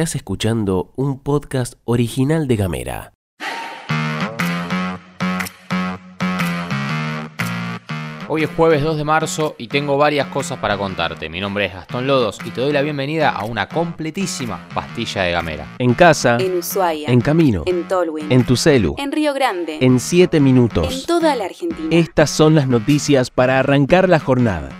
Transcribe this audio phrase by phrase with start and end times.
[0.00, 3.12] Estás escuchando un podcast original de Gamera.
[8.26, 11.28] Hoy es jueves 2 de marzo y tengo varias cosas para contarte.
[11.28, 15.32] Mi nombre es Gastón Lodos y te doy la bienvenida a una completísima pastilla de
[15.32, 15.66] gamera.
[15.78, 17.10] En casa, En Ushuaia.
[17.10, 18.32] en camino, En Tolwyn.
[18.32, 19.80] en tu celu, En Río Grande.
[19.82, 21.04] en 7 En minutos.
[21.06, 21.88] toda la Argentina.
[21.90, 24.70] Estas son las noticias para arrancar la jornada.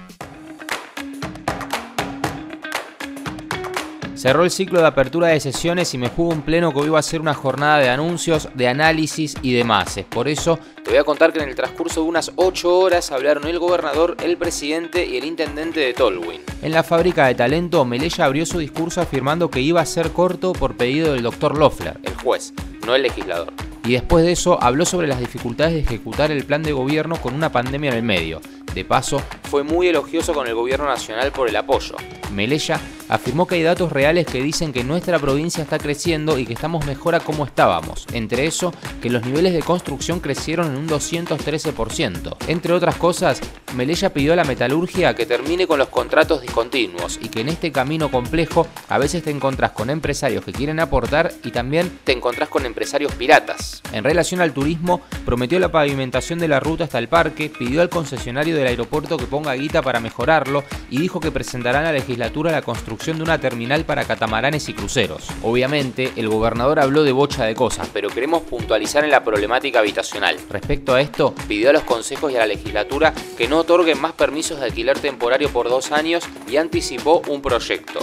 [4.20, 6.98] Cerró el ciclo de apertura de sesiones y me jugó un pleno que hoy va
[6.98, 9.98] a ser una jornada de anuncios, de análisis y demás.
[10.11, 13.47] Por eso te voy a contar que en el transcurso de unas 8 horas hablaron
[13.47, 16.42] el gobernador, el presidente y el intendente de Tolwyn.
[16.61, 20.52] En la fábrica de talento, Melella abrió su discurso afirmando que iba a ser corto
[20.52, 22.52] por pedido del doctor Loeffler, el juez,
[22.84, 23.55] no el legislador.
[23.87, 27.33] Y después de eso habló sobre las dificultades de ejecutar el plan de gobierno con
[27.33, 28.42] una pandemia en el medio.
[28.75, 31.97] De paso, fue muy elogioso con el gobierno nacional por el apoyo.
[32.34, 32.78] Melella
[33.11, 36.86] afirmó que hay datos reales que dicen que nuestra provincia está creciendo y que estamos
[36.86, 38.06] mejor a como estábamos.
[38.12, 38.72] Entre eso,
[39.03, 42.36] que los niveles de construcción crecieron en un 213%.
[42.47, 43.41] Entre otras cosas,
[43.75, 47.72] Melella pidió a la metalurgia que termine con los contratos discontinuos y que en este
[47.72, 52.48] camino complejo a veces te encontrás con empresarios que quieren aportar y también te encontrás
[52.48, 53.83] con empresarios piratas.
[53.92, 57.88] En relación al turismo, prometió la pavimentación de la ruta hasta el parque, pidió al
[57.88, 62.53] concesionario del aeropuerto que ponga guita para mejorarlo y dijo que presentarán a la legislatura
[62.53, 65.27] la construcción de una terminal para catamaranes y cruceros.
[65.43, 70.37] Obviamente, el gobernador habló de bocha de cosas, pero queremos puntualizar en la problemática habitacional.
[70.51, 74.12] Respecto a esto, pidió a los consejos y a la legislatura que no otorguen más
[74.12, 78.01] permisos de alquiler temporario por dos años y anticipó un proyecto.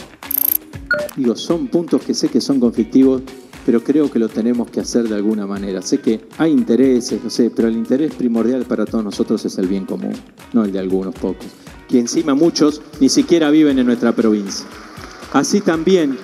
[1.16, 3.22] Digo, son puntos que sé que son conflictivos,
[3.68, 5.84] pero creo que lo tenemos que hacer de alguna manera.
[5.84, 9.68] Sé que hay intereses, lo sé, pero el interés primordial para todos nosotros es el
[9.68, 10.14] bien común,
[10.54, 11.46] no el de algunos pocos,
[11.88, 14.66] que encima muchos ni siquiera viven en nuestra provincia.
[15.34, 16.18] Así también,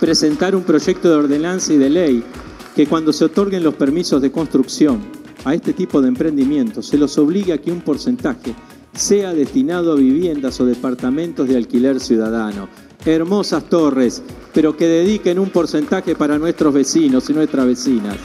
[0.00, 2.24] presentar un proyecto de ordenanza y de ley
[2.74, 5.00] que cuando se otorguen los permisos de construcción
[5.44, 8.54] a este tipo de emprendimientos se los obligue a que un porcentaje
[8.94, 12.68] sea destinado a viviendas o departamentos de alquiler ciudadano.
[13.04, 18.16] Hermosas torres, pero que dediquen un porcentaje para nuestros vecinos y nuestras vecinas.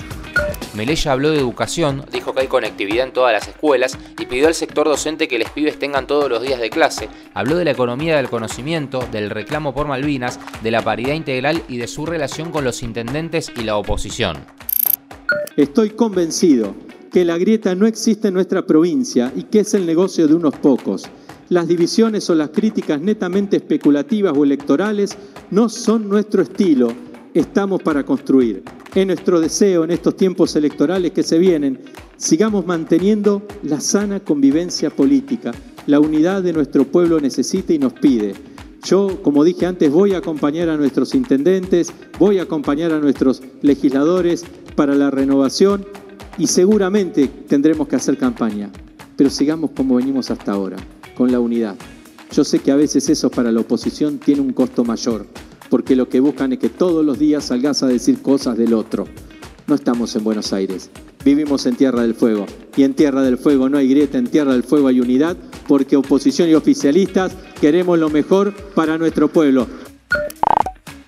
[0.73, 4.53] Melella habló de educación, dijo que hay conectividad en todas las escuelas y pidió al
[4.53, 7.09] sector docente que los pibes tengan todos los días de clase.
[7.33, 11.77] Habló de la economía del conocimiento, del reclamo por Malvinas, de la paridad integral y
[11.77, 14.37] de su relación con los intendentes y la oposición.
[15.55, 16.75] Estoy convencido
[17.11, 20.55] que la grieta no existe en nuestra provincia y que es el negocio de unos
[20.55, 21.09] pocos.
[21.49, 25.17] Las divisiones o las críticas netamente especulativas o electorales
[25.49, 26.93] no son nuestro estilo.
[27.37, 28.63] Estamos para construir.
[28.95, 31.79] Es nuestro deseo en estos tiempos electorales que se vienen,
[32.15, 35.51] sigamos manteniendo la sana convivencia política.
[35.85, 38.33] La unidad de nuestro pueblo necesita y nos pide.
[38.83, 43.43] Yo, como dije antes, voy a acompañar a nuestros intendentes, voy a acompañar a nuestros
[43.61, 44.43] legisladores
[44.75, 45.85] para la renovación
[46.39, 48.71] y seguramente tendremos que hacer campaña,
[49.15, 50.77] pero sigamos como venimos hasta ahora,
[51.15, 51.75] con la unidad.
[52.31, 55.27] Yo sé que a veces eso para la oposición tiene un costo mayor,
[55.69, 59.07] porque lo que buscan es que todos los días salgas a decir cosas del otro.
[59.67, 60.89] No estamos en Buenos Aires,
[61.25, 62.45] vivimos en Tierra del Fuego,
[62.75, 65.35] y en Tierra del Fuego no hay grieta, en Tierra del Fuego hay unidad,
[65.67, 69.67] porque oposición y oficialistas queremos lo mejor para nuestro pueblo.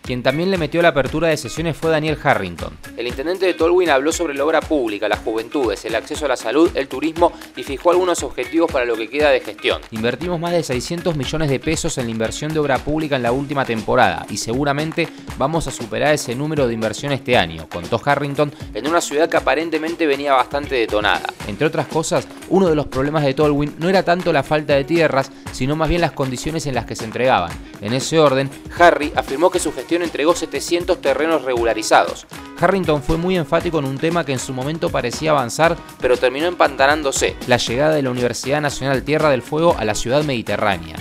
[0.09, 2.75] Quien también le metió la apertura de sesiones fue Daniel Harrington.
[2.97, 6.35] El intendente de Tolwyn habló sobre la obra pública, las juventudes, el acceso a la
[6.35, 9.83] salud, el turismo y fijó algunos objetivos para lo que queda de gestión.
[9.91, 13.31] Invertimos más de 600 millones de pesos en la inversión de obra pública en la
[13.31, 18.51] última temporada y seguramente vamos a superar ese número de inversión este año, contó Harrington
[18.73, 21.31] en una ciudad que aparentemente venía bastante detonada.
[21.47, 24.85] Entre otras cosas, uno de los problemas de Tolwyn no era tanto la falta de
[24.85, 27.51] tierras, sino más bien las condiciones en las que se entregaban.
[27.79, 28.49] En ese orden,
[28.79, 32.25] Harry afirmó que su gestión entregó 700 terrenos regularizados.
[32.59, 36.47] Harrington fue muy enfático en un tema que en su momento parecía avanzar, pero terminó
[36.47, 40.95] empantanándose, la llegada de la Universidad Nacional Tierra del Fuego a la ciudad mediterránea.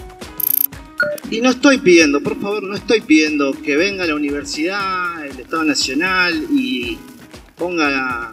[1.30, 5.64] Y no estoy pidiendo, por favor, no estoy pidiendo que venga la universidad, el Estado
[5.64, 6.96] Nacional y
[7.56, 8.32] ponga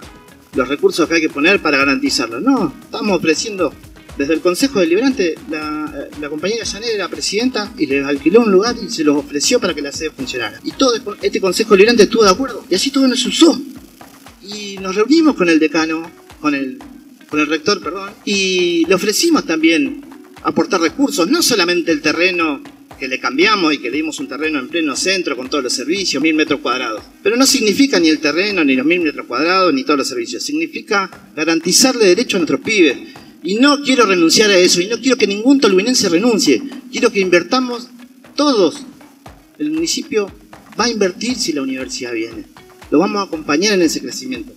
[0.54, 2.40] los recursos que hay que poner para garantizarlo.
[2.40, 3.74] No, estamos ofreciendo
[4.18, 8.90] desde el Consejo Deliberante, la, compañera Janet era presidenta y le alquiló un lugar y
[8.90, 10.60] se los ofreció para que la sede funcionara.
[10.64, 13.60] Y todo este Consejo Deliberante estuvo de acuerdo y así todo nos usó.
[14.44, 16.10] Y nos reunimos con el decano,
[16.40, 16.80] con el,
[17.30, 20.02] con el rector, perdón, y le ofrecimos también
[20.44, 22.62] aportar recursos, no solamente el terreno
[23.00, 25.74] que le cambiamos y que le dimos un terreno en pleno centro con todos los
[25.74, 27.04] servicios, mil metros cuadrados.
[27.22, 30.44] Pero no significa ni el terreno, ni los mil metros cuadrados, ni todos los servicios.
[30.44, 32.98] Significa garantizarle derecho a nuestros pibes.
[33.46, 36.64] Y no quiero renunciar a eso, y no quiero que ningún tolhuinense renuncie.
[36.92, 37.88] Quiero que invertamos
[38.36, 38.82] todos,
[39.60, 40.32] el municipio
[40.80, 42.46] va a invertir si la universidad viene.
[42.90, 44.52] Lo vamos a acompañar en ese crecimiento,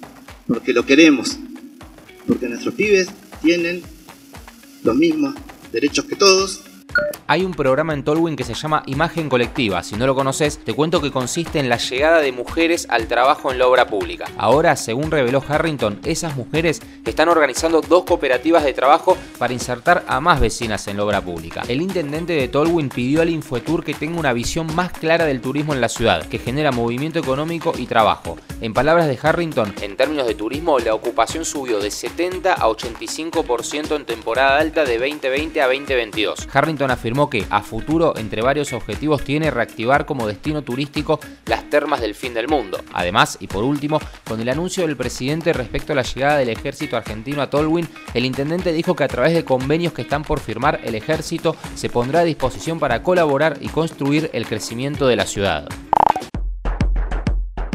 [0.47, 1.37] porque lo queremos,
[2.27, 3.09] porque nuestros pibes
[3.43, 3.83] tienen
[4.83, 5.35] los mismos
[5.71, 6.63] derechos que todos,
[7.27, 9.83] hay un programa en Tolwyn que se llama Imagen Colectiva.
[9.83, 13.53] Si no lo conoces, te cuento que consiste en la llegada de mujeres al trabajo
[13.53, 14.25] en la obra pública.
[14.39, 20.21] Ahora, según reveló Harrington, esas mujeres están organizando dos cooperativas de trabajo para insertar a
[20.21, 21.65] más vecinas en la obra pública.
[21.69, 25.75] El intendente de Tolwyn pidió al Infotour que tenga una visión más clara del turismo
[25.75, 28.39] en la ciudad, que genera movimiento económico y trabajo.
[28.61, 33.97] En palabras de Harrington, en términos de turismo, la ocupación subió de 70 a 85%
[33.97, 36.49] en temporada alta de 2020 a 2022.
[36.53, 42.01] Harrington afirmó que a futuro, entre varios objetivos, tiene reactivar como destino turístico las termas
[42.01, 42.79] del fin del mundo.
[42.93, 46.97] Además, y por último, con el anuncio del presidente respecto a la llegada del ejército
[46.97, 50.81] argentino a Tolwyn, el intendente dijo que a través de convenios que están por firmar,
[50.85, 55.69] el ejército se pondrá a disposición para colaborar y construir el crecimiento de la ciudad.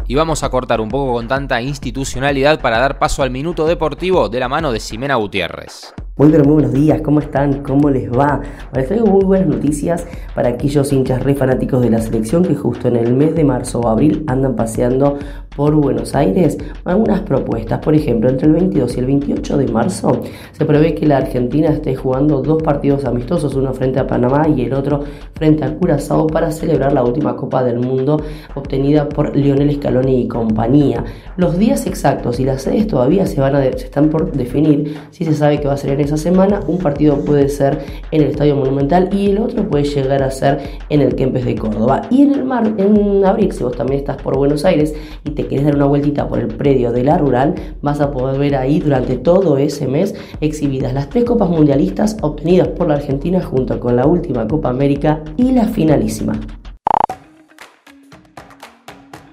[0.08, 4.30] Y vamos a cortar un poco con tanta institucionalidad para dar paso al minuto deportivo
[4.30, 5.94] de la mano de Ximena Gutiérrez.
[6.16, 7.64] Muy pero muy buenos días, ¿cómo están?
[7.64, 8.40] ¿Cómo les va?
[8.76, 10.06] Les traigo muy buenas noticias
[10.36, 13.80] para aquellos hinchas re fanáticos de la selección que justo en el mes de marzo
[13.80, 15.18] o abril andan paseando
[15.56, 17.80] por Buenos Aires algunas propuestas.
[17.80, 20.22] Por ejemplo, entre el 22 y el 28 de marzo
[20.52, 24.64] se prevé que la Argentina esté jugando dos partidos amistosos, uno frente a Panamá y
[24.64, 25.04] el otro
[25.34, 28.22] frente a Curazao para celebrar la última Copa del Mundo
[28.56, 31.04] obtenida por Lionel Scaloni y compañía.
[31.38, 34.98] Los días exactos y las sedes todavía se van a se están por definir.
[35.12, 37.80] Si se sabe que va a ser en esa semana, un partido puede ser
[38.12, 40.60] en el Estadio Monumental y el otro puede llegar a ser
[40.90, 42.04] en el Kempes de Córdoba.
[42.10, 45.43] Y en el mar, en abril, si vos también estás por Buenos Aires y te
[45.48, 48.80] quieres dar una vueltita por el predio de la rural, vas a poder ver ahí
[48.80, 53.96] durante todo ese mes exhibidas las tres copas mundialistas obtenidas por la Argentina junto con
[53.96, 56.40] la última Copa América y la finalísima.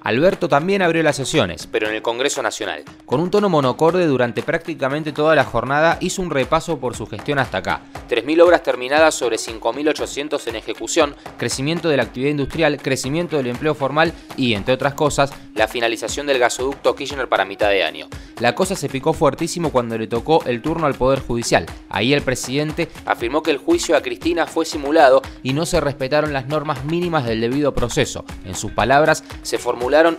[0.03, 2.83] Alberto también abrió las sesiones, pero en el Congreso Nacional.
[3.05, 7.37] Con un tono monocorde durante prácticamente toda la jornada hizo un repaso por su gestión
[7.37, 7.81] hasta acá.
[8.09, 13.75] 3.000 obras terminadas sobre 5.800 en ejecución, crecimiento de la actividad industrial, crecimiento del empleo
[13.75, 18.07] formal y, entre otras cosas, la finalización del gasoducto Kirchner para mitad de año.
[18.39, 21.67] La cosa se picó fuertísimo cuando le tocó el turno al Poder Judicial.
[21.89, 26.33] Ahí el presidente afirmó que el juicio a Cristina fue simulado y no se respetaron
[26.33, 28.25] las normas mínimas del debido proceso.
[28.45, 29.59] En sus palabras, se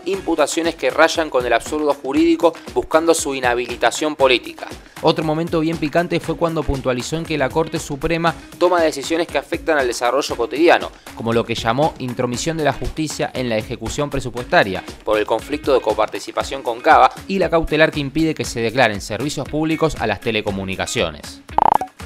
[0.04, 4.68] imputaciones que rayan con el absurdo jurídico buscando su inhabilitación política.
[5.00, 9.38] Otro momento bien picante fue cuando puntualizó en que la Corte Suprema toma decisiones que
[9.38, 14.10] afectan al desarrollo cotidiano, como lo que llamó intromisión de la justicia en la ejecución
[14.10, 18.60] presupuestaria, por el conflicto de coparticipación con Cava y la cautelar que impide que se
[18.60, 21.42] declaren servicios públicos a las telecomunicaciones.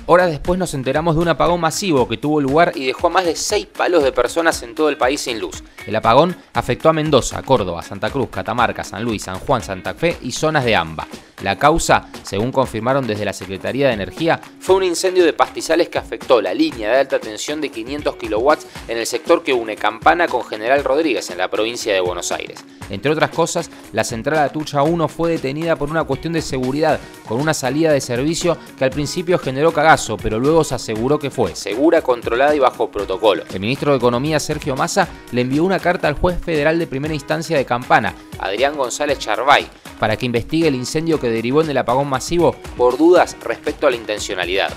[0.08, 3.24] Horas después nos enteramos de un apagón masivo que tuvo lugar y dejó a más
[3.24, 5.64] de 6 palos de personas en todo el país sin luz.
[5.84, 10.16] El apagón afectó a Mendoza, Córdoba, Santa Cruz, Catamarca, San Luis, San Juan, Santa Fe
[10.22, 11.08] y zonas de AMBA.
[11.42, 15.98] La causa, según confirmaron desde la Secretaría de Energía, fue un incendio de pastizales que
[15.98, 20.28] afectó la línea de alta tensión de 500 kilowatts en el sector que une Campana
[20.28, 22.64] con General Rodríguez en la provincia de Buenos Aires.
[22.88, 27.40] Entre otras cosas, la central Atucha 1 fue detenida por una cuestión de seguridad, con
[27.40, 31.56] una salida de servicio que al principio generó cagazo, pero luego se aseguró que fue
[31.56, 33.44] segura, controlada y bajo protocolo.
[33.52, 37.14] El ministro de Economía, Sergio Massa, le envió una carta al juez federal de primera
[37.14, 39.66] instancia de Campana, Adrián González Charbay,
[39.98, 43.90] para que investigue el incendio que derivó en el apagón masivo por dudas respecto a
[43.90, 44.70] la intencionalidad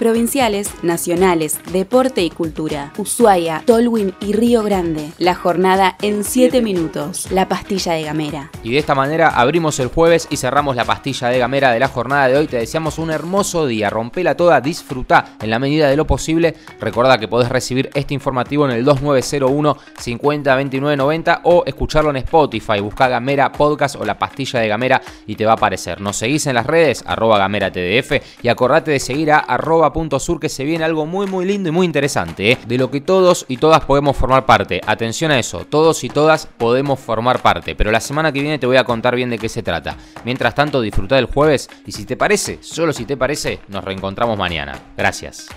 [0.00, 2.90] provinciales, nacionales, deporte y cultura.
[2.96, 5.12] Ushuaia, Tolwyn y Río Grande.
[5.18, 7.30] La jornada en 7 minutos.
[7.30, 8.50] La pastilla de Gamera.
[8.62, 11.88] Y de esta manera abrimos el jueves y cerramos la pastilla de Gamera de la
[11.88, 12.46] jornada de hoy.
[12.46, 13.90] Te deseamos un hermoso día.
[13.90, 16.56] Rompela toda, disfruta en la medida de lo posible.
[16.80, 22.16] Recuerda que podés recibir este informativo en el 2901 50 29 90 o escucharlo en
[22.16, 22.80] Spotify.
[22.80, 26.00] Busca Gamera Podcast o la pastilla de Gamera y te va a aparecer.
[26.00, 30.18] Nos seguís en las redes, arroba Gamera TDF y acordate de seguir a arroba Punto
[30.18, 32.58] Sur que se viene algo muy muy lindo y muy interesante, ¿eh?
[32.66, 34.80] de lo que todos y todas podemos formar parte.
[34.86, 38.66] Atención a eso, todos y todas podemos formar parte, pero la semana que viene te
[38.66, 39.96] voy a contar bien de qué se trata.
[40.24, 44.38] Mientras tanto, disfruta del jueves y si te parece, solo si te parece, nos reencontramos
[44.38, 44.78] mañana.
[44.96, 45.48] Gracias.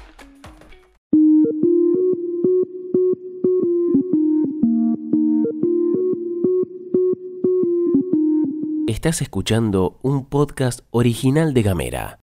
[8.88, 12.20] Estás escuchando un podcast original de Gamera.